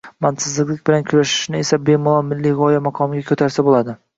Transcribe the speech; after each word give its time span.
Mantiqsizlik 0.25 0.79
bilan 0.89 1.05
kurashishni 1.09 1.61
esa 1.65 1.79
bemalol 1.91 2.27
milliy 2.33 2.57
g‘oya 2.63 2.81
maqomiga 2.89 3.25
ko‘tarsa 3.31 3.71
bo‘ladi. 3.71 3.97